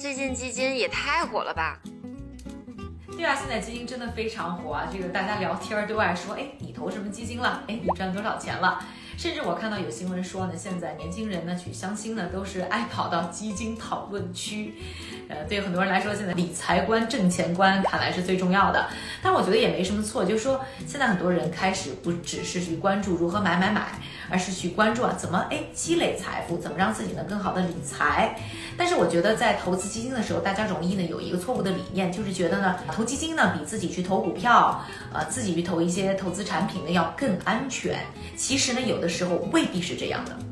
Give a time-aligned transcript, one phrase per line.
[0.00, 1.78] 最近基金也太火了吧？
[3.12, 4.88] 对啊，现在基金真的非常火啊！
[4.90, 7.62] 这个大家聊天都爱说，哎，你投什么基金了？
[7.68, 8.82] 哎，你赚多少钱了？
[9.20, 14.76] 甚至我看到有新闻说呢，现在年轻人呢去相亲呢都是爱跑到基金讨论区。
[15.28, 18.88] 呃，对很多人来说，现在理财观、挣钱观看来是最重要的。
[19.22, 23.88] 但我觉得也没什么错，就是说现在很多人开始不只是去关注如何买买买，
[24.30, 28.34] 而是去关注啊怎么哎积累财富，怎么让自己能更好的理财。
[28.78, 34.82] 但是我觉得在投资基金的时候，大家容易呢有一个错误的理念，就是觉得呢投基金呢比自己去投股票，
[35.12, 38.00] 呃自己去投一些投资产品呢要更安全。
[38.34, 40.49] 其实呢有的时候未必是这样的。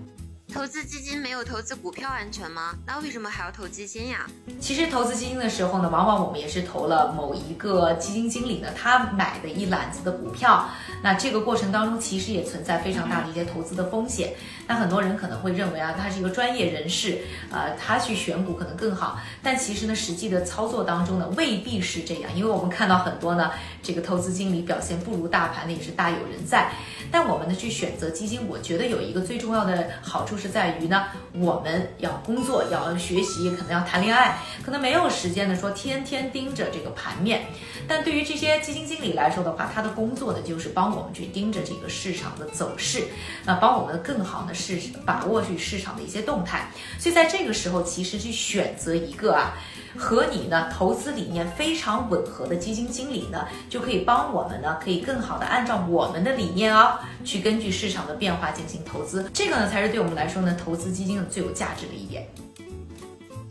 [0.58, 2.74] 投资基金没有投资股票安全吗？
[2.84, 4.26] 那为什么还要投基金呀？
[4.60, 10.68] 其实投资基金的时候呢，往往我们也是投了某一个基金经理呢，他买的一篮子的股票。
[11.00, 14.34] 那这个过程当中，其实也存在非常大的一些投资的风险。
[14.66, 17.18] 那很多人可能会认为啊，他是一个专业人士，
[17.52, 19.20] 呃，他去选股可能更好。
[19.40, 22.34] 但其实呢，实际的操作当中呢，未必是这样。
[22.34, 26.72] 因为我们看到很多呢，这个投资经理表现不如大盘的也是大有人在。
[27.12, 37.46] 但我们呢去选择基金，我觉得有一个最重要的好处是在于呢，我们要工作，要学习，可能要谈恋爱，可能没有时间呢说天天盯着这个盘面。
[37.86, 43.04] 但对于这些基金经理来说的话，他的工作呢就是帮我们去盯着这个市场的走势，
[43.44, 46.70] 那帮我们更好的是把握去市场的一些动态。
[46.98, 49.54] 所以在这个时候，其实去选择一个啊
[49.96, 59.30] 和你呢投资理念非常吻合的基金经理呢，就可以帮我们呢可以更好的按照我们的理念啊，去根据市场的变化进行投资。
[59.32, 62.28] 这个呢才是对我们来说呢投资基金最有价值的一点。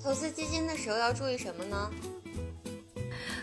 [0.04, 1.92] 投资基金的时候要注意什么呢？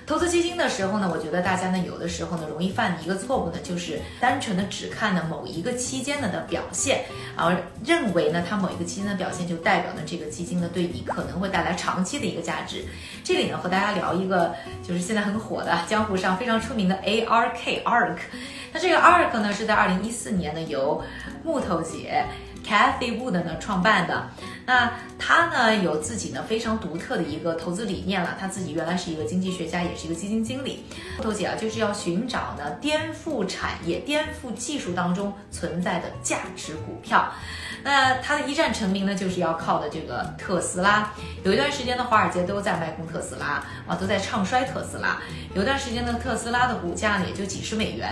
[0.06, 7.05] 投资基金的时候呢，我觉得大家呢有的时候呢容易犯的一个错误呢，就是单纯的只看呢某一个期间的的表现，
[7.36, 12.84] 而认为呢它某一个期间的表现就代表呢这个基金呢对你可能会带来长期的一个价值。
[13.24, 14.55] 这里呢和大家聊一个
[14.86, 18.18] 就是现在很火的江湖上非常出名的 ARK ARK，
[18.72, 21.02] 那这个 ARK 呢是在二零一四年呢由
[21.42, 22.24] 木头姐。
[22.67, 24.27] Cathy Wood 呢创办的，
[24.64, 28.34] 那他呢有自己呢非常独特的一个投资理念了。
[28.40, 30.84] 他自己原来是一个经济学家，也是一个基金经理。
[31.22, 37.32] 豆姐啊，就是要寻找呢颠覆产业、颠覆技术当中存在的价值股票。
[37.82, 41.12] 那他的一战成名呢，就是要靠的这个特斯拉。
[41.44, 45.18] 有一段时间呢，华尔街都在卖空特斯拉啊，都在唱衰特斯拉。
[45.55, 48.08] 有一段时间呢，特斯拉的股价呢也就几十美元。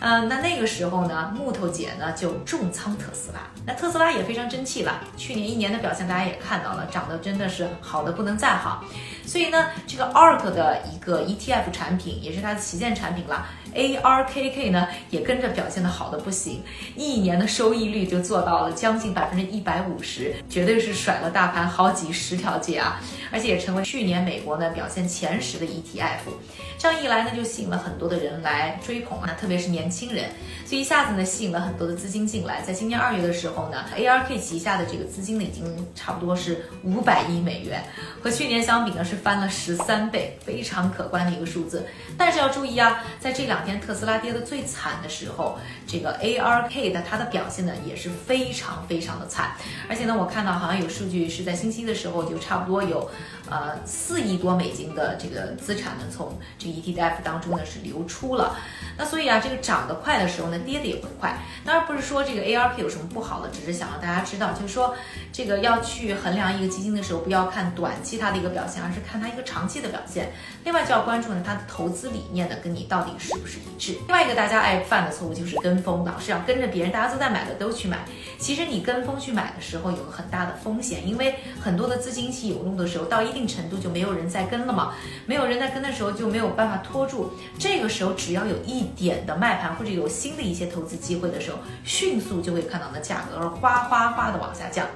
[0.00, 5.00] 嗯，那那个时候呢，木头姐呢就重仓特斯拉，那特斯拉也非常争气了。
[5.16, 8.84] 去年一年的表现大家也看到了，涨得真的是好的不能再好。
[9.24, 16.62] 所以呢，这个 ARK 的一个 ETF 产品，也是它的旗舰产品了，ARKK 呢也跟着表现的好的不行，
[16.96, 23.00] 一年的收益率就做到了将近百分之一百五十，绝对是甩了大盘好几十条街啊！
[23.30, 26.32] 而且也成为去年美国呢表现前十的 ETF。
[26.78, 30.26] 这样一来呢，就吸引了很多的人来追捧啊，特别是年轻人，
[30.66, 32.60] 所以一下子呢吸引了很多的资金进来。
[32.60, 35.64] 在今年二月的时候呢，ARK 旗下的这个资金呢已经
[35.94, 37.82] 差不多是五百亿美元，
[38.22, 41.86] 和去年相比呢是翻了十三倍，非常可观的一个数字。
[42.18, 49.50] 但是要注意啊，在这两天特斯拉跌得最惨的时候，这个 ARK 的它的表现呢也是非常非常的惨。
[49.88, 53.10] 而且呢，我看到好像有数据是在星期的时候就差不多有
[53.50, 56.76] 呃四亿多美金的这个资产呢从这个。
[56.86, 58.54] ETF 当中呢是流出了，
[58.96, 61.36] 那所以啊，这个涨得快的时候呢，跌的也会快。
[61.64, 64.94] 当然不是说这个 ARP 有什么不好的，只是想让大家知道，就是说
[65.32, 70.30] 这个要去衡量一个基金的时候，不要看短期它的一个表现，而是看它一个长期的表现。
[70.64, 73.96] 另外就要关注呢它的投资理念呢跟你到底是不是一致。
[74.06, 78.04] 另外一个大家爱犯的错误就是跟风，老是要跟着别人，大家都在买的都去买。
[78.38, 84.94] 其实你跟风去买的时候有个很大的风险，因为很多的资金期涌入的时候，到一定程度就没有人在跟了嘛，
[85.26, 87.32] 没有人在跟的时候就没有办法拖住。
[87.58, 94.86] 这个时候只要有一点的卖盘或者有新的一些投资机会的时候，迅速就会看到那价格而哗哗哗的往下降。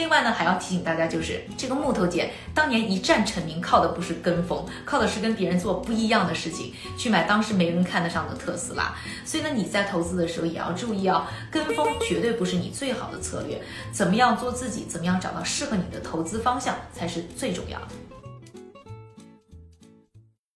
[0.00, 8.94] 另外呢，还要提醒大家，就是这个木头姐当年一战成名，靠的不是跟风，靠的是跟别人做不一样的事情，去买当时没人看得上的特斯拉。
[9.26, 13.60] 所以呢，你在投资的时候也要注意哦，跟风绝对不是你最好的策略。
[13.92, 18.19] 怎么样做自己，怎么样找到适合你的投资方向，才是最重要的。